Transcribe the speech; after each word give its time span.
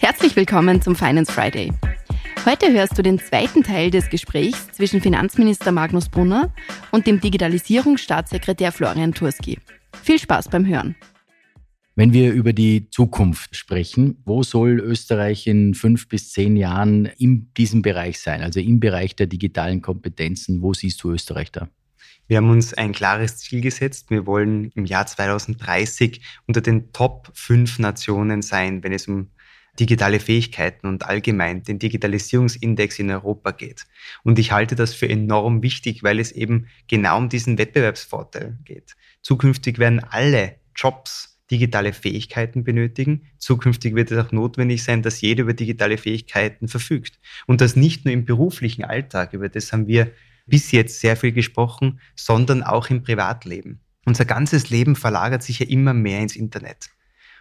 Herzlich 0.00 0.34
willkommen 0.34 0.80
zum 0.80 0.96
Finance 0.96 1.30
Friday. 1.30 1.70
Heute 2.46 2.72
hörst 2.72 2.96
du 2.96 3.02
den 3.02 3.18
zweiten 3.18 3.62
Teil 3.62 3.90
des 3.90 4.08
Gesprächs 4.08 4.68
zwischen 4.72 5.02
Finanzminister 5.02 5.72
Magnus 5.72 6.08
Brunner 6.08 6.54
und 6.90 7.06
dem 7.06 7.20
Digitalisierungsstaatssekretär 7.20 8.72
Florian 8.72 9.12
Turski. 9.12 9.58
Viel 10.02 10.18
Spaß 10.18 10.48
beim 10.48 10.66
Hören. 10.66 10.96
Wenn 11.94 12.14
wir 12.14 12.32
über 12.32 12.54
die 12.54 12.88
Zukunft 12.88 13.54
sprechen, 13.56 14.22
wo 14.24 14.42
soll 14.42 14.80
Österreich 14.80 15.46
in 15.46 15.74
fünf 15.74 16.08
bis 16.08 16.32
zehn 16.32 16.56
Jahren 16.56 17.10
in 17.18 17.52
diesem 17.58 17.82
Bereich 17.82 18.20
sein, 18.20 18.42
also 18.42 18.58
im 18.58 18.80
Bereich 18.80 19.16
der 19.16 19.26
digitalen 19.26 19.82
Kompetenzen? 19.82 20.62
Wo 20.62 20.72
siehst 20.72 21.02
du 21.04 21.10
Österreich 21.10 21.52
da? 21.52 21.68
Wir 22.26 22.38
haben 22.38 22.50
uns 22.50 22.72
ein 22.72 22.92
klares 22.92 23.38
Ziel 23.38 23.60
gesetzt. 23.60 24.10
Wir 24.10 24.26
wollen 24.26 24.70
im 24.74 24.86
Jahr 24.86 25.06
2030 25.06 26.20
unter 26.46 26.60
den 26.60 26.92
Top 26.92 27.30
5 27.34 27.78
Nationen 27.78 28.42
sein, 28.42 28.82
wenn 28.82 28.92
es 28.92 29.06
um 29.08 29.30
digitale 29.78 30.20
Fähigkeiten 30.20 30.86
und 30.86 31.04
allgemein 31.04 31.62
den 31.62 31.78
Digitalisierungsindex 31.78 32.98
in 32.98 33.10
Europa 33.10 33.50
geht. 33.50 33.84
Und 34.22 34.38
ich 34.38 34.52
halte 34.52 34.76
das 34.76 34.94
für 34.94 35.08
enorm 35.08 35.62
wichtig, 35.62 36.02
weil 36.02 36.20
es 36.20 36.32
eben 36.32 36.68
genau 36.86 37.18
um 37.18 37.28
diesen 37.28 37.58
Wettbewerbsvorteil 37.58 38.58
geht. 38.64 38.94
Zukünftig 39.20 39.78
werden 39.78 40.00
alle 40.02 40.56
Jobs 40.76 41.40
digitale 41.50 41.92
Fähigkeiten 41.92 42.64
benötigen. 42.64 43.26
Zukünftig 43.38 43.94
wird 43.94 44.10
es 44.10 44.24
auch 44.24 44.32
notwendig 44.32 44.82
sein, 44.82 45.02
dass 45.02 45.20
jeder 45.20 45.42
über 45.42 45.54
digitale 45.54 45.98
Fähigkeiten 45.98 46.68
verfügt. 46.68 47.18
Und 47.46 47.60
das 47.60 47.76
nicht 47.76 48.04
nur 48.04 48.14
im 48.14 48.24
beruflichen 48.24 48.84
Alltag, 48.84 49.34
über 49.34 49.48
das 49.48 49.72
haben 49.72 49.86
wir 49.86 50.10
bis 50.46 50.72
jetzt 50.72 51.00
sehr 51.00 51.16
viel 51.16 51.32
gesprochen, 51.32 52.00
sondern 52.14 52.62
auch 52.62 52.90
im 52.90 53.02
Privatleben. 53.02 53.80
Unser 54.06 54.24
ganzes 54.24 54.70
Leben 54.70 54.96
verlagert 54.96 55.42
sich 55.42 55.60
ja 55.60 55.66
immer 55.66 55.94
mehr 55.94 56.20
ins 56.20 56.36
Internet. 56.36 56.90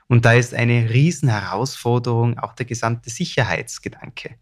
Und 0.07 0.26
da 0.26 0.34
ist 0.34 0.54
eine 0.54 0.90
Riesenherausforderung 0.90 2.37
auch 2.37 2.54
der 2.54 2.65
gesamte 2.65 3.09
Sicherheitsgedanke. 3.09 4.35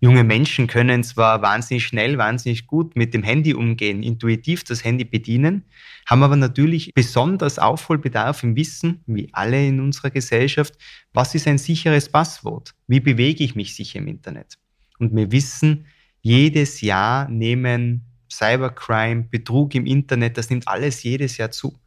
Junge 0.00 0.24
Menschen 0.24 0.66
können 0.66 1.04
zwar 1.04 1.42
wahnsinnig 1.42 1.86
schnell, 1.86 2.18
wahnsinnig 2.18 2.66
gut 2.66 2.96
mit 2.96 3.14
dem 3.14 3.22
Handy 3.22 3.54
umgehen, 3.54 4.02
intuitiv 4.02 4.64
das 4.64 4.82
Handy 4.82 5.04
bedienen, 5.04 5.62
haben 6.06 6.24
aber 6.24 6.34
natürlich 6.34 6.92
besonders 6.92 7.60
Aufholbedarf 7.60 8.42
im 8.42 8.56
Wissen, 8.56 9.04
wie 9.06 9.28
alle 9.32 9.64
in 9.64 9.78
unserer 9.78 10.10
Gesellschaft, 10.10 10.74
was 11.12 11.36
ist 11.36 11.46
ein 11.46 11.58
sicheres 11.58 12.08
Passwort? 12.08 12.74
Wie 12.88 12.98
bewege 12.98 13.44
ich 13.44 13.54
mich 13.54 13.76
sicher 13.76 14.00
im 14.00 14.08
Internet? 14.08 14.58
Und 14.98 15.14
wir 15.14 15.30
wissen, 15.30 15.86
jedes 16.22 16.80
Jahr 16.80 17.28
nehmen 17.28 18.06
Cybercrime, 18.30 19.24
Betrug 19.24 19.74
im 19.74 19.84
Internet, 19.84 20.38
das 20.38 20.48
nimmt 20.48 20.66
alles 20.66 21.02
jedes 21.02 21.36
Jahr 21.36 21.50
zu. 21.50 21.78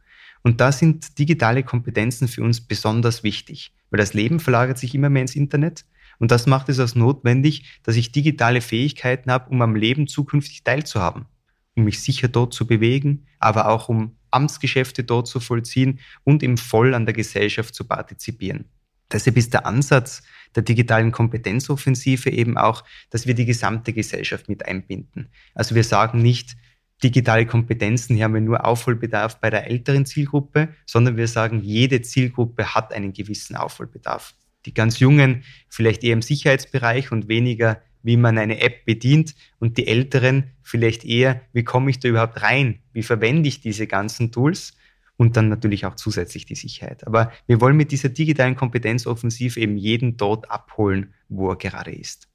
Und 0.42 0.60
da 0.60 0.70
sind 0.70 1.18
digitale 1.18 1.64
Kompetenzen 1.64 2.28
für 2.28 2.42
uns 2.42 2.60
besonders 2.60 3.24
wichtig, 3.24 3.72
weil 3.90 3.98
das 3.98 4.14
Leben 4.14 4.38
verlagert 4.38 4.78
sich 4.78 4.94
immer 4.94 5.10
mehr 5.10 5.22
ins 5.22 5.34
Internet 5.34 5.84
und 6.18 6.30
das 6.30 6.46
macht 6.46 6.68
es 6.68 6.78
als 6.78 6.94
notwendig, 6.94 7.80
dass 7.82 7.96
ich 7.96 8.12
digitale 8.12 8.60
Fähigkeiten 8.60 9.30
habe, 9.30 9.50
um 9.50 9.60
am 9.62 9.74
Leben 9.74 10.06
zukünftig 10.06 10.64
teilzuhaben, 10.64 11.26
um 11.74 11.84
mich 11.84 12.00
sicher 12.00 12.28
dort 12.28 12.54
zu 12.54 12.66
bewegen, 12.66 13.26
aber 13.38 13.68
auch 13.68 13.88
um 13.88 14.16
Amtsgeschäfte 14.30 15.04
dort 15.04 15.26
zu 15.26 15.40
vollziehen 15.40 16.00
und 16.24 16.42
im 16.42 16.58
Voll 16.58 16.94
an 16.94 17.06
der 17.06 17.14
Gesellschaft 17.14 17.74
zu 17.74 17.84
partizipieren. 17.84 18.66
Deshalb 19.12 19.36
ist 19.36 19.52
der 19.52 19.66
Ansatz 19.66 20.22
der 20.56 20.64
digitalen 20.64 21.12
Kompetenzoffensive 21.12 22.30
eben 22.30 22.58
auch, 22.58 22.82
dass 23.10 23.26
wir 23.26 23.34
die 23.34 23.44
gesamte 23.44 23.92
Gesellschaft 23.92 24.48
mit 24.48 24.66
einbinden. 24.66 25.28
Also 25.54 25.74
wir 25.74 25.84
sagen 25.84 26.22
nicht, 26.22 26.56
digitale 27.02 27.46
Kompetenzen, 27.46 28.16
hier 28.16 28.24
haben 28.24 28.34
wir 28.34 28.40
nur 28.40 28.64
Aufholbedarf 28.64 29.38
bei 29.38 29.50
der 29.50 29.70
älteren 29.70 30.06
Zielgruppe, 30.06 30.70
sondern 30.86 31.16
wir 31.16 31.28
sagen, 31.28 31.60
jede 31.62 32.00
Zielgruppe 32.00 32.74
hat 32.74 32.92
einen 32.92 33.12
gewissen 33.12 33.54
Aufholbedarf 33.54 34.34
die 34.66 34.74
ganz 34.74 34.98
Jungen 34.98 35.44
vielleicht 35.68 36.04
eher 36.04 36.12
im 36.12 36.22
Sicherheitsbereich 36.22 37.12
und 37.12 37.28
weniger, 37.28 37.80
wie 38.02 38.16
man 38.16 38.38
eine 38.38 38.60
App 38.60 38.84
bedient 38.84 39.34
und 39.58 39.78
die 39.78 39.86
Älteren 39.86 40.52
vielleicht 40.62 41.04
eher, 41.04 41.40
wie 41.52 41.64
komme 41.64 41.90
ich 41.90 41.98
da 41.98 42.08
überhaupt 42.08 42.42
rein? 42.42 42.80
Wie 42.92 43.02
verwende 43.02 43.48
ich 43.48 43.60
diese 43.60 43.86
ganzen 43.86 44.30
Tools? 44.30 44.75
Und 45.16 45.36
dann 45.36 45.48
natürlich 45.48 45.86
auch 45.86 45.94
zusätzlich 45.94 46.44
die 46.44 46.54
Sicherheit. 46.54 47.06
Aber 47.06 47.32
wir 47.46 47.60
wollen 47.60 47.76
mit 47.76 47.90
dieser 47.90 48.10
digitalen 48.10 48.54
Kompetenzoffensive 48.54 49.58
eben 49.58 49.76
jeden 49.76 50.16
dort 50.16 50.50
abholen, 50.50 51.14
wo 51.28 51.50
er 51.50 51.56
gerade 51.56 51.92
ist. 51.92 52.28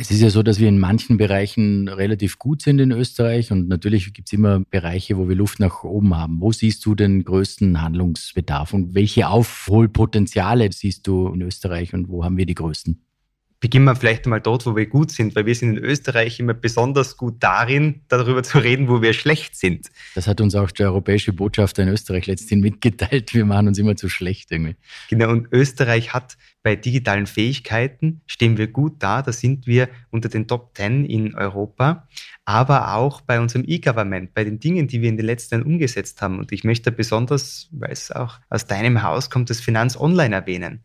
Es 0.00 0.12
ist 0.12 0.20
ja 0.20 0.30
so, 0.30 0.44
dass 0.44 0.60
wir 0.60 0.68
in 0.68 0.78
manchen 0.78 1.16
Bereichen 1.16 1.88
relativ 1.88 2.38
gut 2.38 2.62
sind 2.62 2.78
in 2.78 2.92
Österreich 2.92 3.50
und 3.50 3.66
natürlich 3.66 4.14
gibt 4.14 4.28
es 4.28 4.32
immer 4.32 4.60
Bereiche, 4.60 5.18
wo 5.18 5.28
wir 5.28 5.34
Luft 5.34 5.58
nach 5.58 5.82
oben 5.82 6.16
haben. 6.16 6.40
Wo 6.40 6.52
siehst 6.52 6.86
du 6.86 6.94
den 6.94 7.24
größten 7.24 7.82
Handlungsbedarf 7.82 8.74
und 8.74 8.94
welche 8.94 9.28
Aufholpotenziale 9.28 10.70
siehst 10.70 11.04
du 11.08 11.26
in 11.32 11.42
Österreich 11.42 11.94
und 11.94 12.08
wo 12.08 12.22
haben 12.22 12.36
wir 12.36 12.46
die 12.46 12.54
größten? 12.54 13.07
Beginnen 13.60 13.86
wir 13.86 13.96
vielleicht 13.96 14.24
einmal 14.24 14.40
dort, 14.40 14.66
wo 14.66 14.76
wir 14.76 14.86
gut 14.86 15.10
sind, 15.10 15.34
weil 15.34 15.46
wir 15.46 15.54
sind 15.54 15.76
in 15.76 15.84
Österreich 15.84 16.38
immer 16.38 16.54
besonders 16.54 17.16
gut 17.16 17.36
darin, 17.40 18.02
darüber 18.08 18.42
zu 18.42 18.58
reden, 18.58 18.88
wo 18.88 19.02
wir 19.02 19.12
schlecht 19.12 19.56
sind. 19.56 19.88
Das 20.14 20.26
hat 20.26 20.40
uns 20.40 20.54
auch 20.54 20.70
der 20.70 20.88
europäische 20.88 21.32
Botschafter 21.32 21.82
in 21.82 21.88
Österreich 21.88 22.26
letztens 22.26 22.62
mitgeteilt. 22.62 23.34
Wir 23.34 23.44
machen 23.44 23.68
uns 23.68 23.78
immer 23.78 23.96
zu 23.96 24.08
schlecht 24.08 24.50
irgendwie. 24.52 24.76
Genau, 25.10 25.30
und 25.30 25.48
Österreich 25.52 26.14
hat 26.14 26.36
bei 26.62 26.76
digitalen 26.76 27.26
Fähigkeiten, 27.26 28.20
stehen 28.26 28.58
wir 28.58 28.68
gut 28.68 28.96
da, 28.98 29.22
da 29.22 29.32
sind 29.32 29.66
wir 29.66 29.88
unter 30.10 30.28
den 30.28 30.46
Top 30.46 30.76
10 30.76 31.04
in 31.04 31.34
Europa, 31.34 32.06
aber 32.44 32.94
auch 32.94 33.20
bei 33.20 33.40
unserem 33.40 33.64
E-Government, 33.66 34.34
bei 34.34 34.44
den 34.44 34.60
Dingen, 34.60 34.86
die 34.86 35.02
wir 35.02 35.08
in 35.08 35.16
den 35.16 35.26
letzten 35.26 35.56
Jahren 35.56 35.66
umgesetzt 35.66 36.22
haben. 36.22 36.38
Und 36.38 36.52
ich 36.52 36.64
möchte 36.64 36.92
besonders, 36.92 37.68
weil 37.72 37.92
es 37.92 38.10
auch 38.12 38.38
aus 38.50 38.66
deinem 38.66 39.02
Haus 39.02 39.30
kommt, 39.30 39.50
das 39.50 39.60
Finanz 39.60 39.96
Online 39.96 40.34
erwähnen. 40.34 40.84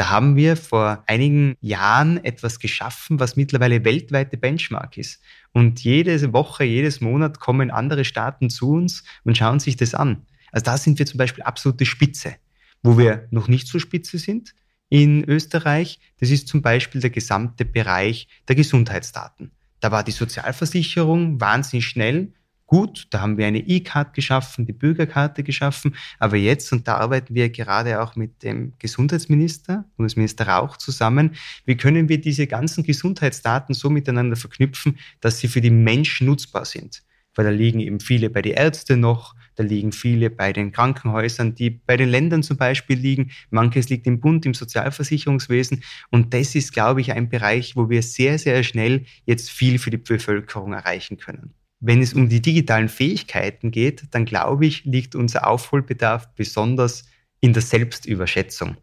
Da 0.00 0.08
haben 0.08 0.34
wir 0.34 0.56
vor 0.56 1.04
einigen 1.06 1.58
Jahren 1.60 2.24
etwas 2.24 2.58
geschaffen, 2.58 3.20
was 3.20 3.36
mittlerweile 3.36 3.84
weltweite 3.84 4.38
Benchmark 4.38 4.96
ist. 4.96 5.20
Und 5.52 5.84
jede 5.84 6.32
Woche, 6.32 6.64
jedes 6.64 7.02
Monat 7.02 7.38
kommen 7.38 7.70
andere 7.70 8.06
Staaten 8.06 8.48
zu 8.48 8.70
uns 8.70 9.04
und 9.24 9.36
schauen 9.36 9.60
sich 9.60 9.76
das 9.76 9.94
an. 9.94 10.24
Also 10.52 10.64
da 10.64 10.78
sind 10.78 10.98
wir 10.98 11.04
zum 11.04 11.18
Beispiel 11.18 11.44
absolute 11.44 11.84
Spitze. 11.84 12.36
Wo 12.82 12.96
wir 12.96 13.28
noch 13.30 13.46
nicht 13.46 13.68
so 13.68 13.78
spitze 13.78 14.16
sind 14.16 14.54
in 14.88 15.22
Österreich, 15.28 16.00
das 16.18 16.30
ist 16.30 16.48
zum 16.48 16.62
Beispiel 16.62 17.02
der 17.02 17.10
gesamte 17.10 17.66
Bereich 17.66 18.26
der 18.48 18.56
Gesundheitsdaten. 18.56 19.50
Da 19.80 19.90
war 19.90 20.02
die 20.02 20.12
Sozialversicherung 20.12 21.42
wahnsinnig 21.42 21.84
schnell 21.84 22.32
gut. 22.70 23.08
Da 23.10 23.20
haben 23.20 23.36
wir 23.36 23.46
eine 23.46 23.58
E-Card 23.58 24.14
geschaffen, 24.14 24.64
die 24.64 24.72
Bürgerkarte 24.72 25.42
geschaffen. 25.42 25.96
Aber 26.20 26.36
jetzt, 26.36 26.72
und 26.72 26.86
da 26.86 26.98
arbeiten 26.98 27.34
wir 27.34 27.50
gerade 27.50 28.00
auch 28.00 28.14
mit 28.14 28.44
dem 28.44 28.74
Gesundheitsminister, 28.78 29.84
Bundesminister 29.96 30.46
Rauch 30.46 30.76
zusammen, 30.76 31.34
wie 31.66 31.76
können 31.76 32.08
wir 32.08 32.20
diese 32.20 32.46
ganzen 32.46 32.84
Gesundheitsdaten 32.84 33.74
so 33.74 33.90
miteinander 33.90 34.36
verknüpfen, 34.36 34.98
dass 35.20 35.40
sie 35.40 35.48
für 35.48 35.60
die 35.60 35.70
Menschen 35.70 36.28
nutzbar 36.28 36.64
sind? 36.64 37.02
Weil 37.34 37.44
da 37.44 37.50
liegen 37.50 37.80
eben 37.80 37.98
viele 37.98 38.30
bei 38.30 38.40
den 38.40 38.52
Ärzten 38.52 39.00
noch, 39.00 39.34
da 39.56 39.64
liegen 39.64 39.90
viele 39.90 40.30
bei 40.30 40.52
den 40.52 40.70
Krankenhäusern, 40.70 41.56
die 41.56 41.70
bei 41.70 41.96
den 41.96 42.08
Ländern 42.08 42.44
zum 42.44 42.56
Beispiel 42.56 42.96
liegen. 42.96 43.32
Manches 43.50 43.88
liegt 43.88 44.06
im 44.06 44.20
Bund, 44.20 44.46
im 44.46 44.54
Sozialversicherungswesen. 44.54 45.82
Und 46.10 46.34
das 46.34 46.54
ist, 46.54 46.72
glaube 46.72 47.00
ich, 47.00 47.12
ein 47.12 47.28
Bereich, 47.28 47.74
wo 47.74 47.90
wir 47.90 48.02
sehr, 48.02 48.38
sehr 48.38 48.62
schnell 48.62 49.06
jetzt 49.26 49.50
viel 49.50 49.80
für 49.80 49.90
die 49.90 49.96
Bevölkerung 49.96 50.72
erreichen 50.72 51.16
können. 51.18 51.52
Wenn 51.80 52.02
es 52.02 52.12
um 52.12 52.28
die 52.28 52.42
digitalen 52.42 52.88
Fähigkeiten 52.88 53.70
geht, 53.70 54.04
dann 54.10 54.26
glaube 54.26 54.66
ich, 54.66 54.84
liegt 54.84 55.14
unser 55.14 55.46
Aufholbedarf 55.46 56.34
besonders 56.34 57.06
in 57.40 57.54
der 57.54 57.62
Selbstüberschätzung. 57.62 58.76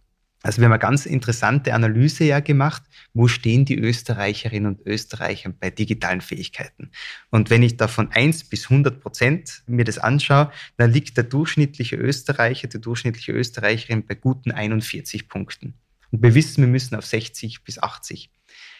Also 0.43 0.61
wir 0.61 0.65
haben 0.65 0.73
eine 0.73 0.79
ganz 0.79 1.05
interessante 1.05 1.73
Analyse 1.73 2.23
ja 2.23 2.39
gemacht, 2.39 2.83
wo 3.13 3.27
stehen 3.27 3.65
die 3.65 3.77
Österreicherinnen 3.77 4.75
und 4.75 4.87
Österreicher 4.87 5.49
bei 5.49 5.69
digitalen 5.69 6.21
Fähigkeiten. 6.21 6.91
Und 7.31 7.49
wenn 7.49 7.63
ich 7.63 7.77
da 7.77 7.87
von 7.87 8.11
1 8.11 8.45
bis 8.45 8.69
100 8.69 9.01
Prozent 9.01 9.63
mir 9.67 9.83
das 9.83 9.97
anschaue, 9.97 10.51
dann 10.77 10.91
liegt 10.91 11.17
der 11.17 11.23
durchschnittliche 11.23 11.95
Österreicher, 11.95 12.67
die 12.67 12.79
durchschnittliche 12.79 13.31
Österreicherin 13.31 14.05
bei 14.05 14.15
guten 14.15 14.51
41 14.51 15.27
Punkten. 15.27 15.73
Und 16.11 16.21
wir 16.21 16.35
wissen, 16.35 16.61
wir 16.61 16.69
müssen 16.69 16.95
auf 16.95 17.05
60 17.05 17.63
bis 17.63 17.81
80. 17.81 18.31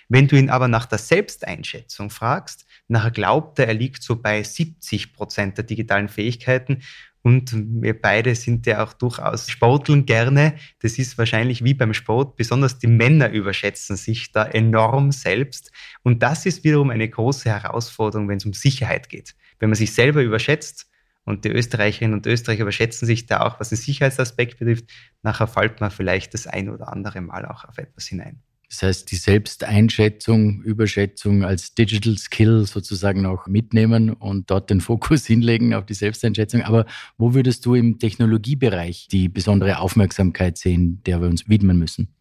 Wenn 0.09 0.27
du 0.27 0.38
ihn 0.38 0.50
aber 0.50 0.68
nach 0.68 0.86
der 0.86 1.00
Selbsteinschätzung 1.00 2.09
fragst, 2.09 2.65
nachher 2.88 3.12
glaubt 3.12 3.60
er, 3.60 3.68
er 3.68 3.74
liegt 3.74 4.04
so 4.04 4.16
bei 4.16 4.44
70 4.44 5.13
Prozent 5.13 5.57
der 5.57 5.66
digitalen 5.66 6.10
Fähigkeiten. 6.10 6.81
Und 7.24 7.51
wir 7.81 8.00
beide 8.00 8.36
sind 8.36 8.66
ja 8.68 8.84
auch 8.84 8.94
durchaus 8.94 9.50
sporteln 9.50 10.06
gerne. 10.06 10.54
Das 10.80 10.98
ist 10.98 11.18
wahrscheinlich 11.18 11.63
wie 11.63 11.74
beim 11.74 11.94
Sport. 11.94 12.38
Besonders 12.38 12.80
die 12.80 12.88
Männer 12.88 13.30
überschätzen 13.31 13.98
sich 13.98 14.31
da 14.31 14.45
enorm 14.45 15.12
selbst. 15.12 15.72
Und 16.04 16.24
das 16.24 16.45
ist 16.45 16.63
wiederum 16.63 16.89
eine 16.89 17.10
große 17.10 17.50
Herausforderung, 17.50 18.30
wenn 18.30 18.38
es 18.38 18.45
um 18.45 18.54
Sicherheit 18.54 19.10
geht. 19.10 19.36
Wenn 19.60 19.69
man 19.69 19.75
sich 19.75 19.94
selber 19.94 20.22
überschätzt, 20.22 20.88
und 21.28 21.44
die 21.44 21.50
Österreicherinnen 21.50 22.13
und 22.13 22.25
Österreicher 22.25 22.62
überschätzen 22.62 23.06
sich 23.06 23.25
da 23.25 23.42
auch, 23.42 23.60
was 23.60 23.68
den 23.68 23.78
Sicherheitsaspekt 23.78 24.60
betrifft, 24.60 24.86
nachher 25.24 25.48
fällt 25.48 25.81
man 25.81 25.92
vielleicht 25.92 26.33
das 26.33 26.48
ein 26.48 26.69
oder 26.69 26.94
andere 26.94 27.19
Mal 27.19 27.45
auch 27.45 27.66
auf 27.66 27.78
etwas 27.78 28.07
hinein. 28.07 28.42
Das 28.69 28.84
heißt, 28.84 29.12
die 29.12 29.16
Selbsteinschätzung, 29.16 30.62
Überschätzung 30.62 31.46
als 31.46 31.74
Digital 31.74 32.18
Skill 32.18 32.66
sozusagen 32.66 33.25
auch 33.25 33.48
mitnehmen 33.48 34.12
und 34.12 34.52
dort 34.52 34.69
den 34.69 34.81
Fokus 34.81 35.25
hinlegen 35.28 35.74
auf 35.74 35.86
die 35.86 35.94
Selbsteinschätzung. 35.94 36.64
Aber 36.64 36.86
wo 37.18 37.34
würdest 37.34 37.66
du 37.66 37.75
im 37.75 37.98
Technologiebereich 37.98 39.08
die 39.10 39.30
besondere 39.30 39.80
Aufmerksamkeit 39.80 40.58
sehen, 40.58 41.02
der 41.06 41.22
wir 41.22 41.30
uns 41.30 41.48
widmen 41.48 41.80
müssen? 41.80 42.14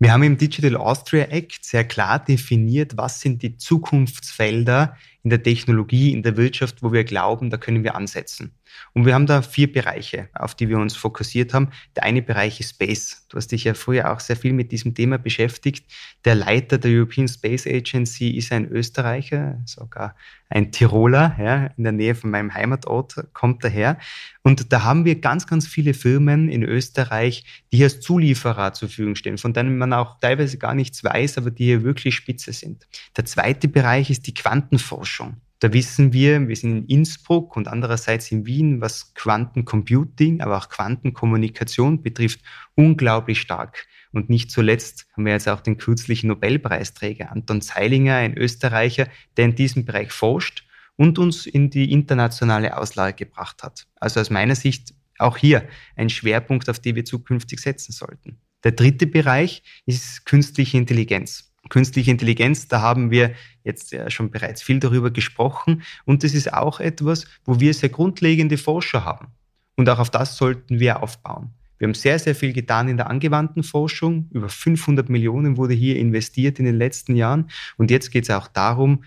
Wir 0.00 0.12
haben 0.12 0.24
im 0.24 0.36
Digital 0.36 0.76
Austria 0.76 1.26
Act 1.26 1.64
sehr 1.64 1.84
klar 1.84 2.22
definiert, 2.22 2.96
was 2.96 3.20
sind 3.20 3.42
die 3.42 3.56
Zukunftsfelder 3.56 4.96
in 5.24 5.30
der 5.30 5.42
Technologie, 5.42 6.12
in 6.12 6.22
der 6.22 6.36
Wirtschaft, 6.36 6.82
wo 6.82 6.92
wir 6.92 7.02
glauben, 7.02 7.50
da 7.50 7.56
können 7.56 7.82
wir 7.82 7.94
ansetzen. 7.94 8.54
Und 8.92 9.06
wir 9.06 9.14
haben 9.14 9.26
da 9.26 9.40
vier 9.42 9.72
Bereiche, 9.72 10.28
auf 10.34 10.54
die 10.54 10.68
wir 10.68 10.78
uns 10.78 10.96
fokussiert 10.96 11.54
haben. 11.54 11.70
Der 11.96 12.04
eine 12.04 12.22
Bereich 12.22 12.60
ist 12.60 12.70
Space. 12.70 13.26
Du 13.28 13.36
hast 13.36 13.48
dich 13.48 13.64
ja 13.64 13.74
früher 13.74 14.12
auch 14.12 14.20
sehr 14.20 14.36
viel 14.36 14.52
mit 14.52 14.70
diesem 14.70 14.94
Thema 14.94 15.18
beschäftigt. 15.18 15.90
Der 16.24 16.34
Leiter 16.34 16.78
der 16.78 16.90
European 16.90 17.26
Space 17.26 17.66
Agency 17.66 18.30
ist 18.30 18.52
ein 18.52 18.68
Österreicher, 18.68 19.60
sogar 19.64 20.14
ein 20.50 20.70
Tiroler, 20.70 21.36
ja, 21.40 21.66
in 21.76 21.84
der 21.84 21.92
Nähe 21.92 22.14
von 22.14 22.30
meinem 22.30 22.54
Heimatort 22.54 23.16
kommt 23.32 23.64
daher. 23.64 23.98
Und 24.42 24.72
da 24.72 24.84
haben 24.84 25.04
wir 25.04 25.20
ganz, 25.20 25.46
ganz 25.46 25.66
viele 25.66 25.94
Firmen 25.94 26.48
in 26.48 26.62
Österreich, 26.62 27.44
die 27.72 27.82
als 27.82 28.00
Zulieferer 28.00 28.72
zur 28.72 28.88
Verfügung 28.88 29.16
stehen, 29.16 29.38
von 29.38 29.52
denen 29.52 29.78
man 29.78 29.92
auch 29.92 30.20
teilweise 30.20 30.58
gar 30.58 30.74
nichts 30.74 31.02
weiß, 31.02 31.38
aber 31.38 31.50
die 31.50 31.64
hier 31.64 31.82
wirklich 31.82 32.14
spitze 32.14 32.52
sind. 32.52 32.86
Der 33.16 33.24
zweite 33.24 33.68
Bereich 33.68 34.10
ist 34.10 34.26
die 34.26 34.34
Quantenforschung. 34.34 35.13
Da 35.60 35.72
wissen 35.72 36.12
wir, 36.12 36.46
wir 36.46 36.56
sind 36.56 36.76
in 36.76 36.86
Innsbruck 36.98 37.56
und 37.56 37.68
andererseits 37.68 38.30
in 38.30 38.44
Wien, 38.44 38.82
was 38.82 39.14
Quantencomputing, 39.14 40.42
aber 40.42 40.58
auch 40.58 40.68
Quantenkommunikation 40.68 42.02
betrifft, 42.02 42.40
unglaublich 42.74 43.40
stark. 43.40 43.86
Und 44.12 44.28
nicht 44.28 44.50
zuletzt 44.50 45.06
haben 45.12 45.24
wir 45.24 45.32
jetzt 45.32 45.48
auch 45.48 45.60
den 45.60 45.78
kürzlichen 45.78 46.28
Nobelpreisträger 46.28 47.32
Anton 47.32 47.62
Zeilinger, 47.62 48.16
ein 48.16 48.36
Österreicher, 48.36 49.08
der 49.36 49.46
in 49.46 49.54
diesem 49.54 49.86
Bereich 49.86 50.12
forscht 50.12 50.66
und 50.96 51.18
uns 51.18 51.46
in 51.46 51.70
die 51.70 51.92
internationale 51.92 52.76
Auslage 52.76 53.24
gebracht 53.24 53.62
hat. 53.62 53.86
Also 53.96 54.20
aus 54.20 54.28
meiner 54.28 54.56
Sicht 54.56 54.92
auch 55.18 55.38
hier 55.38 55.66
ein 55.96 56.10
Schwerpunkt, 56.10 56.68
auf 56.68 56.78
den 56.80 56.96
wir 56.96 57.04
zukünftig 57.04 57.60
setzen 57.60 57.92
sollten. 57.92 58.38
Der 58.64 58.72
dritte 58.72 59.06
Bereich 59.06 59.62
ist 59.86 60.26
künstliche 60.26 60.76
Intelligenz 60.76 61.53
künstliche 61.68 62.10
Intelligenz, 62.10 62.68
da 62.68 62.80
haben 62.80 63.10
wir 63.10 63.32
jetzt 63.64 63.92
ja 63.92 64.10
schon 64.10 64.30
bereits 64.30 64.62
viel 64.62 64.80
darüber 64.80 65.10
gesprochen 65.10 65.82
und 66.04 66.24
das 66.24 66.34
ist 66.34 66.52
auch 66.52 66.80
etwas, 66.80 67.26
wo 67.44 67.60
wir 67.60 67.72
sehr 67.74 67.88
grundlegende 67.88 68.58
Forscher 68.58 69.04
haben. 69.04 69.28
Und 69.76 69.88
auch 69.88 69.98
auf 69.98 70.10
das 70.10 70.36
sollten 70.36 70.78
wir 70.78 71.02
aufbauen. 71.02 71.50
Wir 71.78 71.88
haben 71.88 71.94
sehr, 71.94 72.18
sehr 72.18 72.34
viel 72.34 72.52
getan 72.52 72.88
in 72.88 72.96
der 72.96 73.10
angewandten 73.10 73.62
Forschung. 73.62 74.28
Über 74.30 74.48
500 74.48 75.08
Millionen 75.08 75.56
wurde 75.56 75.74
hier 75.74 75.96
investiert 75.96 76.58
in 76.58 76.64
den 76.64 76.76
letzten 76.78 77.16
Jahren. 77.16 77.50
Und 77.76 77.90
jetzt 77.90 78.10
geht 78.10 78.24
es 78.24 78.30
auch 78.30 78.46
darum, 78.46 79.02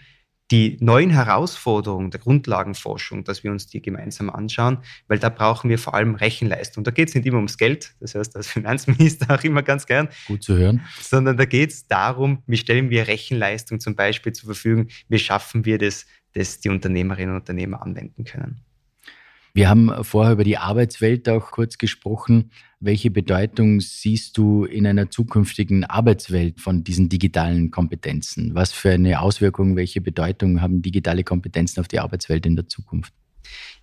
die 0.51 0.77
neuen 0.79 1.09
Herausforderungen 1.09 2.09
der 2.09 2.21
Grundlagenforschung, 2.21 3.23
dass 3.23 3.43
wir 3.43 3.51
uns 3.51 3.67
die 3.67 3.81
gemeinsam 3.81 4.29
anschauen, 4.29 4.79
weil 5.07 5.19
da 5.19 5.29
brauchen 5.29 5.69
wir 5.69 5.77
vor 5.77 5.93
allem 5.93 6.15
Rechenleistung. 6.15 6.83
Da 6.83 6.91
geht 6.91 7.09
es 7.09 7.15
nicht 7.15 7.25
immer 7.25 7.37
ums 7.37 7.57
Geld, 7.57 7.93
das 7.99 8.15
heißt 8.15 8.35
als 8.35 8.47
Finanzminister 8.47 9.29
auch 9.35 9.43
immer 9.43 9.61
ganz 9.61 9.85
gern. 9.85 10.07
Gut 10.27 10.43
zu 10.43 10.55
hören. 10.55 10.81
Sondern 11.01 11.35
da 11.37 11.45
geht 11.45 11.71
es 11.71 11.87
darum, 11.87 12.43
wie 12.47 12.57
stellen 12.57 12.89
wir 12.89 13.07
Rechenleistung 13.07 13.79
zum 13.79 13.95
Beispiel 13.95 14.31
zur 14.31 14.47
Verfügung, 14.47 14.87
wie 15.09 15.19
schaffen 15.19 15.65
wir 15.65 15.77
das, 15.77 16.05
dass 16.33 16.59
die 16.59 16.69
Unternehmerinnen 16.69 17.35
und 17.35 17.41
Unternehmer 17.41 17.81
anwenden 17.81 18.23
können. 18.23 18.61
Wir 19.53 19.69
haben 19.69 20.03
vorher 20.03 20.33
über 20.33 20.43
die 20.43 20.57
Arbeitswelt 20.57 21.27
auch 21.29 21.51
kurz 21.51 21.77
gesprochen. 21.79 22.51
Welche 22.79 23.09
Bedeutung 23.09 23.81
siehst 23.81 24.37
du 24.37 24.63
in 24.63 24.85
einer 24.85 25.09
zukünftigen 25.09 25.83
Arbeitswelt 25.83 26.61
von 26.61 26.83
diesen 26.83 27.09
digitalen 27.09 27.71
Kompetenzen? 27.71 28.53
Was 28.53 28.71
für 28.71 28.91
eine 28.91 29.19
Auswirkung, 29.19 29.75
welche 29.75 29.99
Bedeutung 29.99 30.61
haben 30.61 30.83
digitale 30.83 31.23
Kompetenzen 31.23 31.79
auf 31.79 31.87
die 31.87 31.99
Arbeitswelt 31.99 32.45
in 32.45 32.55
der 32.55 32.67
Zukunft? 32.67 33.13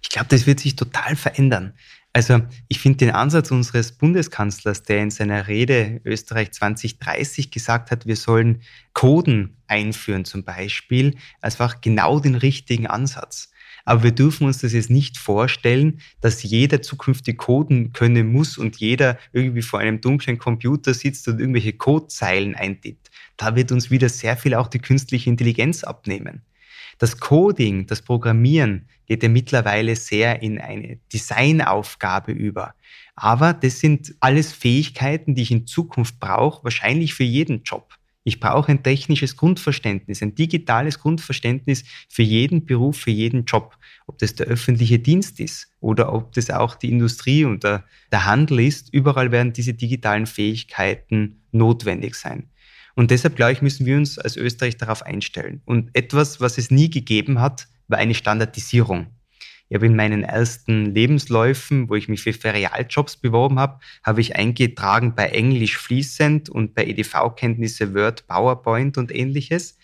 Ich 0.00 0.10
glaube, 0.10 0.28
das 0.28 0.46
wird 0.46 0.60
sich 0.60 0.76
total 0.76 1.16
verändern. 1.16 1.74
Also 2.12 2.42
ich 2.68 2.78
finde 2.78 2.98
den 2.98 3.10
Ansatz 3.10 3.50
unseres 3.50 3.90
Bundeskanzlers, 3.90 4.84
der 4.84 5.02
in 5.02 5.10
seiner 5.10 5.48
Rede 5.48 6.00
Österreich 6.04 6.52
2030 6.52 7.50
gesagt 7.50 7.90
hat, 7.90 8.06
wir 8.06 8.14
sollen 8.14 8.62
Coden 8.92 9.56
einführen 9.66 10.24
zum 10.24 10.44
Beispiel, 10.44 11.16
einfach 11.40 11.80
genau 11.80 12.20
den 12.20 12.36
richtigen 12.36 12.86
Ansatz. 12.86 13.50
Aber 13.84 14.02
wir 14.02 14.12
dürfen 14.12 14.46
uns 14.46 14.58
das 14.58 14.72
jetzt 14.72 14.90
nicht 14.90 15.18
vorstellen, 15.18 16.00
dass 16.20 16.42
jeder 16.42 16.80
zukünftig 16.80 17.38
coden 17.38 17.92
können 17.92 18.32
muss 18.32 18.56
und 18.56 18.76
jeder 18.76 19.18
irgendwie 19.32 19.62
vor 19.62 19.80
einem 19.80 20.00
dunklen 20.00 20.38
Computer 20.38 20.94
sitzt 20.94 21.28
und 21.28 21.38
irgendwelche 21.38 21.74
Codezeilen 21.74 22.54
eintippt. 22.54 23.10
Da 23.36 23.56
wird 23.56 23.72
uns 23.72 23.90
wieder 23.90 24.08
sehr 24.08 24.36
viel 24.36 24.54
auch 24.54 24.68
die 24.68 24.78
künstliche 24.78 25.28
Intelligenz 25.28 25.84
abnehmen. 25.84 26.42
Das 26.98 27.18
Coding, 27.18 27.86
das 27.86 28.02
Programmieren 28.02 28.88
geht 29.06 29.22
ja 29.22 29.28
mittlerweile 29.28 29.96
sehr 29.96 30.42
in 30.42 30.60
eine 30.60 30.98
Designaufgabe 31.12 32.32
über. 32.32 32.74
Aber 33.16 33.52
das 33.52 33.80
sind 33.80 34.14
alles 34.20 34.52
Fähigkeiten, 34.52 35.34
die 35.34 35.42
ich 35.42 35.50
in 35.50 35.66
Zukunft 35.66 36.18
brauche, 36.20 36.64
wahrscheinlich 36.64 37.14
für 37.14 37.24
jeden 37.24 37.62
Job. 37.64 37.94
Ich 38.26 38.40
brauche 38.40 38.72
ein 38.72 38.82
technisches 38.82 39.36
Grundverständnis, 39.36 40.22
ein 40.22 40.34
digitales 40.34 40.98
Grundverständnis 40.98 41.84
für 42.08 42.22
jeden 42.22 42.64
Beruf, 42.64 42.96
für 42.98 43.10
jeden 43.10 43.44
Job. 43.44 43.76
Ob 44.06 44.18
das 44.18 44.34
der 44.34 44.46
öffentliche 44.46 44.98
Dienst 44.98 45.40
ist 45.40 45.70
oder 45.80 46.12
ob 46.12 46.32
das 46.32 46.50
auch 46.50 46.74
die 46.74 46.88
Industrie 46.88 47.44
und 47.44 47.64
der, 47.64 47.84
der 48.10 48.24
Handel 48.24 48.60
ist, 48.60 48.92
überall 48.92 49.30
werden 49.30 49.52
diese 49.52 49.74
digitalen 49.74 50.26
Fähigkeiten 50.26 51.42
notwendig 51.52 52.14
sein. 52.14 52.48
Und 52.94 53.10
deshalb, 53.10 53.36
glaube 53.36 53.52
ich, 53.52 53.62
müssen 53.62 53.84
wir 53.84 53.96
uns 53.96 54.18
als 54.18 54.36
Österreich 54.36 54.78
darauf 54.78 55.02
einstellen. 55.02 55.60
Und 55.66 55.90
etwas, 55.92 56.40
was 56.40 56.56
es 56.56 56.70
nie 56.70 56.88
gegeben 56.88 57.40
hat, 57.40 57.66
war 57.88 57.98
eine 57.98 58.14
Standardisierung. 58.14 59.08
Habe 59.74 59.86
in 59.86 59.96
meinen 59.96 60.22
ersten 60.22 60.86
Lebensläufen, 60.86 61.88
wo 61.88 61.96
ich 61.96 62.08
mich 62.08 62.22
für 62.22 62.32
Ferialjobs 62.32 63.16
beworben 63.16 63.58
habe, 63.58 63.80
habe 64.02 64.20
ich 64.20 64.36
eingetragen 64.36 65.14
bei 65.14 65.26
Englisch 65.26 65.78
fließend 65.78 66.48
und 66.48 66.74
bei 66.74 66.86
EDV-Kenntnisse 66.86 67.94
Word, 67.94 68.26
PowerPoint 68.26 68.96
und 68.98 69.14
ähnliches. 69.14 69.76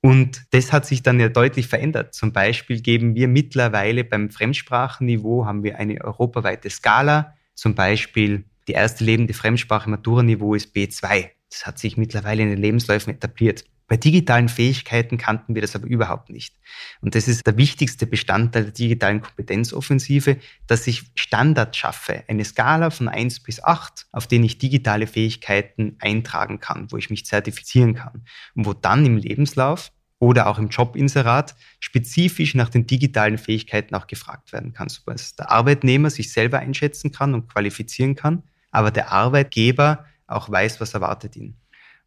Und 0.00 0.42
das 0.50 0.72
hat 0.72 0.86
sich 0.86 1.02
dann 1.02 1.20
ja 1.20 1.28
deutlich 1.28 1.68
verändert. 1.68 2.14
Zum 2.14 2.32
Beispiel 2.32 2.80
geben 2.80 3.14
wir 3.14 3.28
mittlerweile 3.28 4.04
beim 4.04 4.30
Fremdsprachenniveau 4.30 5.46
haben 5.46 5.62
wir 5.62 5.78
eine 5.78 6.00
europaweite 6.04 6.70
Skala. 6.70 7.34
Zum 7.54 7.74
Beispiel 7.74 8.44
die 8.68 8.72
erste 8.72 9.04
lebende 9.04 9.34
Fremdsprache 9.34 9.90
Matura-Niveau 9.90 10.54
ist 10.54 10.74
B2. 10.74 11.30
Das 11.50 11.66
hat 11.66 11.78
sich 11.78 11.96
mittlerweile 11.96 12.42
in 12.42 12.48
den 12.48 12.58
Lebensläufen 12.58 13.12
etabliert. 13.12 13.64
Bei 13.88 13.96
digitalen 13.96 14.48
Fähigkeiten 14.48 15.18
kannten 15.18 15.54
wir 15.54 15.62
das 15.62 15.76
aber 15.76 15.86
überhaupt 15.86 16.30
nicht. 16.30 16.54
Und 17.00 17.14
das 17.14 17.28
ist 17.28 17.46
der 17.46 17.56
wichtigste 17.56 18.06
Bestandteil 18.06 18.64
der 18.64 18.72
digitalen 18.72 19.20
Kompetenzoffensive, 19.20 20.38
dass 20.66 20.86
ich 20.86 21.04
Standards 21.14 21.76
schaffe, 21.76 22.24
eine 22.28 22.44
Skala 22.44 22.90
von 22.90 23.08
1 23.08 23.40
bis 23.40 23.62
8, 23.62 24.06
auf 24.12 24.26
denen 24.26 24.44
ich 24.44 24.58
digitale 24.58 25.06
Fähigkeiten 25.06 25.96
eintragen 25.98 26.60
kann, 26.60 26.90
wo 26.90 26.96
ich 26.96 27.10
mich 27.10 27.26
zertifizieren 27.26 27.94
kann 27.94 28.24
und 28.54 28.66
wo 28.66 28.72
dann 28.72 29.04
im 29.04 29.16
Lebenslauf 29.16 29.92
oder 30.22 30.46
auch 30.46 30.58
im 30.58 30.68
Jobinserat 30.68 31.56
spezifisch 31.80 32.54
nach 32.54 32.68
den 32.68 32.86
digitalen 32.86 33.38
Fähigkeiten 33.38 33.96
auch 33.96 34.06
gefragt 34.06 34.52
werden 34.52 34.72
kann, 34.72 34.88
sodass 34.88 35.34
der 35.34 35.50
Arbeitnehmer 35.50 36.10
sich 36.10 36.32
selber 36.32 36.60
einschätzen 36.60 37.10
kann 37.10 37.34
und 37.34 37.48
qualifizieren 37.48 38.14
kann, 38.14 38.44
aber 38.70 38.92
der 38.92 39.10
Arbeitgeber 39.10 40.06
auch 40.28 40.48
weiß, 40.48 40.80
was 40.80 40.94
erwartet 40.94 41.34
ihn. 41.34 41.56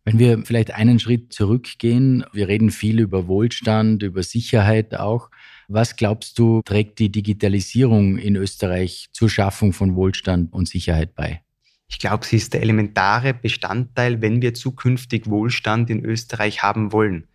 Wenn 0.06 0.20
wir 0.20 0.46
vielleicht 0.46 0.72
einen 0.72 1.00
Schritt 1.00 1.34
zurückgehen, 1.34 2.24
wir 2.32 2.48
reden 2.48 2.70
viel 2.70 3.00
über 3.00 3.28
Wohlstand, 3.28 4.04
über 4.04 4.22
Sicherheit 4.22 4.96
auch. 4.96 5.32
Was 5.68 5.96
glaubst 5.96 6.38
du, 6.38 6.62
trägt 6.64 7.00
die 7.00 7.12
Digitalisierung 7.12 8.20
in 8.20 8.36
Österreich 8.36 9.08
zur 9.14 9.32
Schaffung 9.32 9.74
von 9.74 9.96
Wohlstand 9.96 10.54
und 10.54 10.68
Sicherheit 10.68 11.16
bei? 11.16 11.42
Ich 11.88 11.98
glaube, 11.98 12.24
sie 12.24 12.36
ist 12.36 12.54
der 12.54 12.62
elementare 12.62 13.34
Bestandteil, 13.34 14.22
wenn 14.22 14.44
wir 14.44 14.54
zukünftig 14.54 15.28
Wohlstand 15.28 15.90
in 15.90 16.06
Österreich 16.06 16.62
haben 16.62 16.92
wollen. 16.92 17.28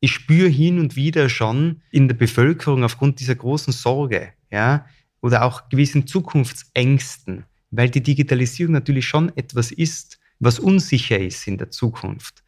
Ich 0.00 0.12
spüre 0.12 0.48
hin 0.48 0.78
und 0.78 0.96
wieder 0.96 1.28
schon 1.28 1.82
in 1.90 2.08
der 2.08 2.14
Bevölkerung 2.14 2.84
aufgrund 2.84 3.20
dieser 3.20 3.34
großen 3.34 3.72
Sorge, 3.72 4.32
ja, 4.50 4.86
oder 5.20 5.44
auch 5.44 5.68
gewissen 5.68 6.06
Zukunftsängsten, 6.06 7.44
weil 7.70 7.90
die 7.90 8.02
Digitalisierung 8.02 8.72
natürlich 8.72 9.06
schon 9.06 9.34
etwas 9.36 9.70
ist, 9.72 10.20
was 10.44 10.58
unsicher 10.58 11.18
ist 11.18 11.46
in 11.46 11.58
der 11.58 11.70
Zukunft. 11.70 12.44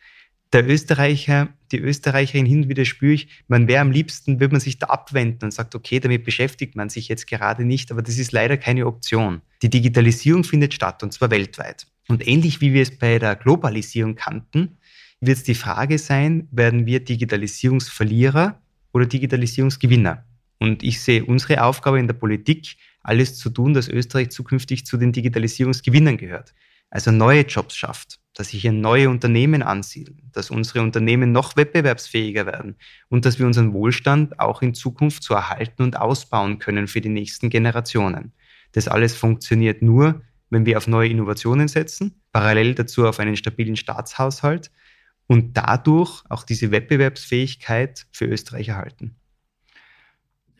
Der 0.52 0.68
Österreicher, 0.68 1.48
die 1.72 1.78
Österreicherin 1.78 2.46
hin 2.46 2.62
und 2.62 2.68
wieder 2.68 2.84
spüre 2.84 3.14
ich, 3.14 3.28
man 3.48 3.66
wäre 3.66 3.80
am 3.80 3.90
liebsten, 3.90 4.38
würde 4.38 4.52
man 4.52 4.60
sich 4.60 4.78
da 4.78 4.86
abwenden 4.86 5.46
und 5.46 5.50
sagt, 5.50 5.74
okay, 5.74 5.98
damit 5.98 6.24
beschäftigt 6.24 6.76
man 6.76 6.88
sich 6.88 7.08
jetzt 7.08 7.26
gerade 7.26 7.64
nicht, 7.64 7.90
aber 7.90 8.02
das 8.02 8.18
ist 8.18 8.32
leider 8.32 8.56
keine 8.56 8.86
Option. 8.86 9.42
Die 9.62 9.70
Digitalisierung 9.70 10.44
findet 10.44 10.72
statt 10.72 11.02
und 11.02 11.12
zwar 11.12 11.30
weltweit. 11.30 11.86
Und 12.08 12.26
ähnlich 12.26 12.60
wie 12.60 12.72
wir 12.72 12.82
es 12.82 12.96
bei 12.96 13.18
der 13.18 13.34
Globalisierung 13.34 14.14
kannten, 14.14 14.78
wird 15.20 15.38
es 15.38 15.44
die 15.44 15.56
Frage 15.56 15.98
sein, 15.98 16.46
werden 16.52 16.86
wir 16.86 17.00
Digitalisierungsverlierer 17.00 18.60
oder 18.92 19.06
Digitalisierungsgewinner? 19.06 20.24
Und 20.58 20.82
ich 20.84 21.00
sehe 21.00 21.24
unsere 21.24 21.64
Aufgabe 21.64 21.98
in 21.98 22.06
der 22.06 22.14
Politik, 22.14 22.76
alles 23.02 23.36
zu 23.36 23.50
tun, 23.50 23.74
dass 23.74 23.88
Österreich 23.88 24.30
zukünftig 24.30 24.86
zu 24.86 24.96
den 24.96 25.12
Digitalisierungsgewinnern 25.12 26.16
gehört 26.16 26.54
also 26.90 27.10
neue 27.10 27.42
Jobs 27.42 27.76
schafft. 27.76 28.18
dass 28.36 28.50
sich 28.50 28.60
hier 28.60 28.72
neue 28.72 29.08
Unternehmen 29.08 29.62
ansiedeln, 29.62 30.30
dass 30.32 30.50
unsere 30.50 30.82
Unternehmen 30.82 31.32
noch 31.32 31.56
wettbewerbsfähiger 31.56 32.44
werden 32.44 32.76
und 33.08 33.24
dass 33.24 33.38
wir 33.38 33.46
unseren 33.46 33.72
Wohlstand 33.72 34.38
auch 34.38 34.60
in 34.60 34.74
Zukunft 34.74 35.22
so 35.22 35.32
erhalten 35.32 35.82
und 35.82 35.96
ausbauen 35.96 36.58
können 36.58 36.86
für 36.86 37.00
die 37.00 37.08
nächsten 37.08 37.48
Generationen. 37.48 38.32
Das 38.72 38.88
alles 38.88 39.16
funktioniert 39.16 39.80
nur, 39.80 40.20
wenn 40.50 40.66
wir 40.66 40.76
auf 40.76 40.86
neue 40.86 41.08
Innovationen 41.08 41.66
setzen, 41.66 42.20
parallel 42.30 42.74
dazu 42.74 43.06
auf 43.06 43.18
einen 43.20 43.36
stabilen 43.36 43.76
Staatshaushalt 43.76 44.70
und 45.26 45.56
dadurch 45.56 46.22
auch 46.28 46.44
diese 46.44 46.70
Wettbewerbsfähigkeit 46.70 48.06
für 48.12 48.26
Österreich 48.26 48.68
erhalten. 48.68 49.16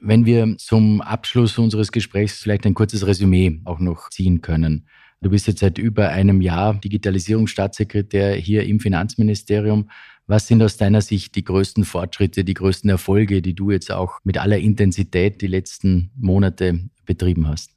Wenn 0.00 0.24
wir 0.26 0.56
zum 0.56 1.00
Abschluss 1.00 1.58
unseres 1.58 1.92
Gesprächs 1.92 2.38
vielleicht 2.38 2.64
ein 2.66 2.74
kurzes 2.74 3.06
Resümee 3.06 3.60
auch 3.64 3.80
noch 3.80 4.10
ziehen 4.10 4.40
können. 4.40 4.88
Du 5.20 5.30
bist 5.30 5.46
jetzt 5.46 5.60
seit 5.60 5.78
über 5.78 6.10
einem 6.10 6.40
Jahr 6.40 6.74
Digitalisierungsstaatssekretär 6.74 8.34
hier 8.34 8.64
im 8.64 8.80
Finanzministerium. 8.80 9.90
Was 10.26 10.46
sind 10.46 10.62
aus 10.62 10.76
deiner 10.76 11.00
Sicht 11.00 11.34
die 11.36 11.44
größten 11.44 11.84
Fortschritte, 11.84 12.44
die 12.44 12.54
größten 12.54 12.90
Erfolge, 12.90 13.42
die 13.42 13.54
du 13.54 13.70
jetzt 13.70 13.90
auch 13.90 14.18
mit 14.24 14.38
aller 14.38 14.58
Intensität 14.58 15.40
die 15.40 15.46
letzten 15.46 16.10
Monate 16.16 16.80
betrieben 17.04 17.48
hast? 17.48 17.70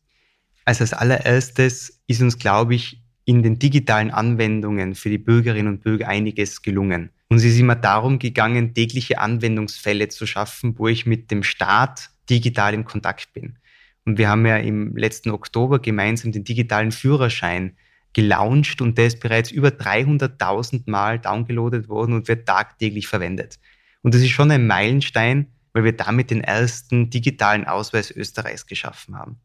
Also 0.66 0.84
als 0.84 0.94
allererstes 0.94 2.00
ist 2.08 2.22
uns, 2.22 2.38
glaube 2.38 2.76
ich, 2.76 3.02
in 3.26 3.44
den 3.44 3.60
digitalen 3.60 4.10
Anwendungen 4.10 4.96
für 4.96 5.10
die 5.10 5.20
Bürgerinnen 5.20 5.68
und 5.68 5.84
Bürger 5.84 6.08
einiges 6.08 6.64
gelungen. 6.64 7.12
Uns 7.30 7.44
ist 7.44 7.60
immer 7.60 7.76
darum 7.76 8.18
gegangen, 8.18 8.74
tägliche 8.74 9.20
Anwendungsfälle 9.20 10.08
zu 10.08 10.26
schaffen, 10.26 10.78
wo 10.80 10.88
ich 10.88 11.06
mit 11.06 11.30
dem 11.30 11.44
Staat 11.44 12.10
digital 12.28 12.74
in 12.74 12.86
Kontakt 12.86 13.34
bin. 13.34 13.60
Und 14.06 14.18
wir 14.18 14.30
haben 14.30 14.46
ja 14.46 14.58
im 14.58 14.96
letzten 14.96 15.32
Oktober 15.32 15.80
gemeinsam 15.80 16.32
den 16.32 16.44
digitalen 16.44 16.92
Führerschein 16.92 17.78
gelauncht 18.14 18.82
und 18.82 18.98
der 18.98 19.08
ist 19.08 19.20
bereits 19.20 19.52
über 19.52 19.70
300.000 19.70 20.90
Mal 20.90 21.20
downgeloadet 21.20 21.90
worden 21.90 22.14
und 22.14 22.28
wird 22.28 22.48
tagtäglich 22.48 23.08
verwendet. 23.08 23.60
Und 24.02 24.16
das 24.16 24.22
ist 24.22 24.32
schon 24.32 24.52
ein 24.52 24.66
Meilenstein, 24.66 25.48
weil 25.74 25.84
wir 25.84 25.96
damit 25.96 26.32
den 26.32 26.42
ersten 26.42 27.10
digitalen 27.10 27.66
Ausweis 27.66 28.12
Österreichs 28.12 28.66
geschaffen 28.66 29.16
haben. 29.16 29.40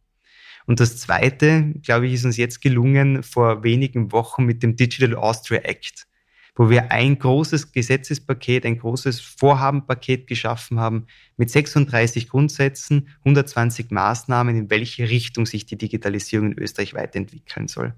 Und 0.67 0.81
das 0.81 0.97
Zweite, 0.97 1.75
glaube 1.83 2.07
ich, 2.07 2.15
ist 2.15 2.25
uns 2.25 2.39
jetzt 2.39 2.63
gelungen 2.63 3.23
vor 3.23 3.63
wenigen 3.65 4.13
Wochen 4.13 4.45
mit 4.45 4.63
dem 4.63 4.77
Digital 4.77 5.15
Austria 5.15 5.61
Act 5.61 6.07
wo 6.55 6.71
wir 6.71 6.93
ein 6.93 7.19
großes 7.19 7.73
Gesetzespaket, 7.73 8.65
ein 8.65 8.79
großes 8.79 9.21
Vorhabenpaket 9.21 10.27
geschaffen 10.27 10.79
haben 10.79 11.07
mit 11.37 11.51
36 11.51 12.29
Grundsätzen, 12.29 13.09
120 13.21 13.91
Maßnahmen, 13.91 14.57
in 14.57 14.71
welche 14.71 15.09
Richtung 15.09 15.47
sich 15.47 15.67
die 15.67 15.79
Digitalisierung 15.79 16.53
in 16.53 16.59
Österreich 16.59 16.95
weiterentwickeln 16.95 17.69
soll. 17.69 17.95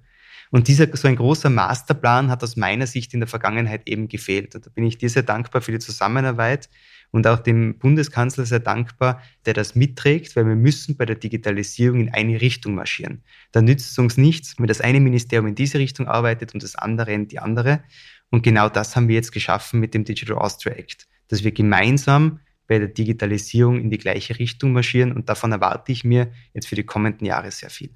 Und 0.50 0.68
dieser 0.68 0.94
so 0.96 1.08
ein 1.08 1.16
großer 1.16 1.50
Masterplan 1.50 2.30
hat 2.30 2.42
aus 2.42 2.56
meiner 2.56 2.86
Sicht 2.86 3.12
in 3.14 3.20
der 3.20 3.28
Vergangenheit 3.28 3.88
eben 3.88 4.08
gefehlt. 4.08 4.54
Und 4.54 4.66
da 4.66 4.70
bin 4.70 4.84
ich 4.84 4.96
dir 4.96 5.10
sehr 5.10 5.24
dankbar 5.24 5.60
für 5.60 5.72
die 5.72 5.80
Zusammenarbeit 5.80 6.68
und 7.10 7.26
auch 7.26 7.38
dem 7.38 7.78
Bundeskanzler 7.78 8.46
sehr 8.46 8.60
dankbar, 8.60 9.22
der 9.44 9.54
das 9.54 9.74
mitträgt, 9.74 10.36
weil 10.36 10.46
wir 10.46 10.56
müssen 10.56 10.96
bei 10.96 11.06
der 11.06 11.16
Digitalisierung 11.16 12.00
in 12.00 12.14
eine 12.14 12.40
Richtung 12.40 12.74
marschieren. 12.74 13.22
Da 13.52 13.62
nützt 13.62 13.92
es 13.92 13.98
uns 13.98 14.16
nichts, 14.16 14.54
wenn 14.58 14.66
das 14.66 14.80
eine 14.80 15.00
Ministerium 15.00 15.46
in 15.48 15.54
diese 15.54 15.78
Richtung 15.78 16.08
arbeitet 16.08 16.54
und 16.54 16.62
das 16.62 16.76
andere 16.76 17.12
in 17.12 17.28
die 17.28 17.38
andere. 17.38 17.82
Und 18.36 18.42
genau 18.42 18.68
das 18.68 18.94
haben 18.94 19.08
wir 19.08 19.14
jetzt 19.14 19.32
geschaffen 19.32 19.80
mit 19.80 19.94
dem 19.94 20.04
Digital 20.04 20.36
Austria 20.36 20.74
Act, 20.74 21.08
dass 21.28 21.42
wir 21.42 21.52
gemeinsam 21.52 22.40
bei 22.66 22.78
der 22.78 22.88
Digitalisierung 22.88 23.80
in 23.80 23.88
die 23.88 23.96
gleiche 23.96 24.38
Richtung 24.38 24.74
marschieren. 24.74 25.12
Und 25.12 25.30
davon 25.30 25.52
erwarte 25.52 25.90
ich 25.90 26.04
mir 26.04 26.30
jetzt 26.52 26.68
für 26.68 26.74
die 26.74 26.82
kommenden 26.82 27.26
Jahre 27.26 27.50
sehr 27.50 27.70
viel. 27.70 27.88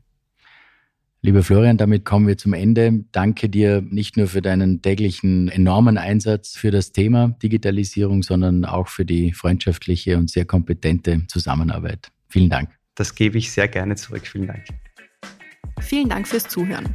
Lieber 1.20 1.42
Florian, 1.42 1.76
damit 1.76 2.06
kommen 2.06 2.26
wir 2.26 2.38
zum 2.38 2.54
Ende. 2.54 3.04
Danke 3.12 3.50
dir 3.50 3.82
nicht 3.82 4.16
nur 4.16 4.28
für 4.28 4.40
deinen 4.40 4.80
täglichen 4.80 5.48
enormen 5.48 5.98
Einsatz 5.98 6.56
für 6.56 6.70
das 6.70 6.92
Thema 6.92 7.36
Digitalisierung, 7.42 8.22
sondern 8.22 8.64
auch 8.64 8.88
für 8.88 9.04
die 9.04 9.34
freundschaftliche 9.34 10.16
und 10.16 10.30
sehr 10.30 10.46
kompetente 10.46 11.20
Zusammenarbeit. 11.28 12.10
Vielen 12.30 12.48
Dank. 12.48 12.70
Das 12.94 13.14
gebe 13.14 13.36
ich 13.36 13.52
sehr 13.52 13.68
gerne 13.68 13.94
zurück. 13.96 14.26
Vielen 14.26 14.46
Dank. 14.46 14.64
Vielen 15.82 16.08
Dank 16.08 16.26
fürs 16.26 16.44
Zuhören. 16.44 16.94